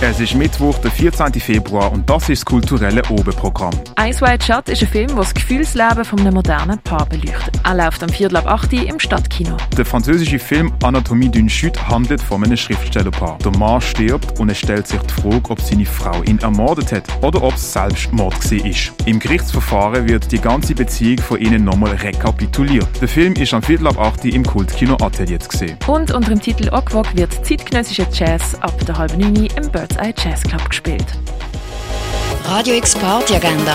Es 0.00 0.20
ist 0.20 0.34
Mittwoch, 0.34 0.78
der 0.78 0.90
14. 0.90 1.32
Februar 1.34 1.92
und 1.92 2.08
das 2.08 2.28
ist 2.28 2.42
das 2.42 2.44
kulturelle 2.44 3.02
Obenprogramm. 3.10 3.72
Ice 4.00 4.20
White 4.20 4.44
Shut 4.44 4.68
ist 4.68 4.82
ein 4.82 4.88
Film, 4.88 5.08
der 5.08 5.16
das 5.16 5.34
Gefühlsleben 5.34 6.04
von 6.04 6.20
einem 6.20 6.34
modernen 6.34 6.78
Paar 6.80 7.06
beleuchtet. 7.06 7.60
Er 7.64 7.74
läuft 7.74 8.02
am 8.02 8.08
Viertel 8.08 8.36
ab 8.36 8.46
8 8.46 8.72
Uhr 8.72 8.88
im 8.88 8.98
Stadtkino. 8.98 9.56
Der 9.76 9.84
französische 9.84 10.38
Film 10.38 10.72
Anatomie 10.82 11.28
d'une 11.28 11.48
Chute 11.48 11.88
handelt 11.88 12.20
von 12.20 12.44
einem 12.44 12.56
Schriftstellerpaar. 12.56 13.38
Der 13.44 13.56
Mann 13.56 13.80
stirbt 13.80 14.38
und 14.40 14.50
es 14.50 14.58
stellt 14.58 14.88
sich 14.88 15.00
die 15.00 15.14
Frage, 15.14 15.50
ob 15.50 15.60
seine 15.60 15.86
Frau 15.86 16.22
ihn 16.24 16.38
ermordet 16.38 16.92
hat 16.92 17.04
oder 17.22 17.42
ob 17.42 17.54
es 17.54 17.72
Selbstmord 17.72 18.34
war. 18.34 19.06
Im 19.06 19.18
Gerichtsverfahren 19.18 20.08
wird 20.08 20.30
die 20.32 20.40
ganze 20.40 20.74
Beziehung 20.74 21.18
von 21.18 21.40
ihnen 21.40 21.64
nochmal 21.64 21.94
rekapituliert. 21.94 22.88
Der 23.00 23.08
Film 23.08 23.34
ist 23.34 23.54
am 23.54 23.62
Viertel 23.62 23.86
ab 23.86 23.98
8 23.98 24.24
Uhr 24.24 24.34
im 24.34 24.44
Kultkino 24.44 24.96
Atelier 25.00 25.38
zu 25.38 25.56
sehen. 25.56 25.76
Und 25.86 26.12
unter 26.12 26.30
dem 26.30 26.40
Titel 26.40 26.68
Okwok 26.72 27.14
wird 27.16 27.32
zeitgenössischer 27.46 28.06
Jazz 28.12 28.56
ab 28.60 28.74
der 28.86 28.98
halben 28.98 29.18
9 29.18 29.36
Uhr 29.36 29.56
im 29.56 29.70
Birds 29.82 29.96
Eye 29.98 30.14
Jazz 30.16 30.44
Club 30.44 30.68
gespielt. 30.68 31.04
Radio 32.44 32.74
X 32.74 32.94
Party 32.94 33.34
Agenda. 33.34 33.74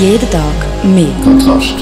Jeden 0.00 0.30
Tag 0.30 0.54
mehr. 0.82 1.12
Kontrast. 1.22 1.74